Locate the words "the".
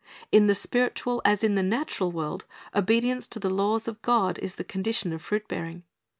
0.47-0.55, 1.53-1.61, 3.39-3.51, 4.55-4.63